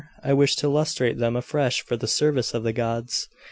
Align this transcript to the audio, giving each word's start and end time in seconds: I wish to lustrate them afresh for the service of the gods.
I 0.23 0.33
wish 0.33 0.55
to 0.55 0.67
lustrate 0.67 1.19
them 1.19 1.35
afresh 1.35 1.83
for 1.85 1.95
the 1.95 2.07
service 2.07 2.55
of 2.55 2.63
the 2.63 2.73
gods. 2.73 3.29